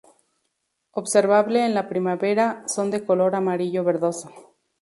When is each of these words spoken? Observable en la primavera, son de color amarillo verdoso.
Observable 0.93 1.63
en 1.63 1.75
la 1.75 1.87
primavera, 1.87 2.63
son 2.65 2.89
de 2.89 3.05
color 3.05 3.35
amarillo 3.35 3.83
verdoso. 3.83 4.31